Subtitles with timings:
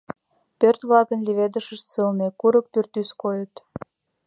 [0.59, 3.53] Пӧрт-влакын леведышышт, сылне курык пӱртӱс койыт.